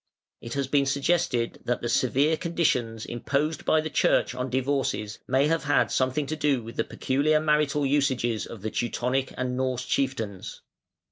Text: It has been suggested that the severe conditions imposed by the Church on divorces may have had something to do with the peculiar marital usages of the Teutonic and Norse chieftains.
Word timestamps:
It 0.41 0.55
has 0.55 0.65
been 0.65 0.87
suggested 0.87 1.59
that 1.65 1.83
the 1.83 1.87
severe 1.87 2.35
conditions 2.35 3.05
imposed 3.05 3.65
by 3.65 3.81
the 3.81 3.89
Church 3.91 4.33
on 4.33 4.49
divorces 4.49 5.19
may 5.27 5.45
have 5.45 5.65
had 5.65 5.91
something 5.91 6.25
to 6.25 6.35
do 6.35 6.63
with 6.63 6.75
the 6.77 6.83
peculiar 6.83 7.39
marital 7.39 7.85
usages 7.85 8.47
of 8.47 8.63
the 8.63 8.71
Teutonic 8.71 9.31
and 9.37 9.55
Norse 9.55 9.85
chieftains. 9.85 10.61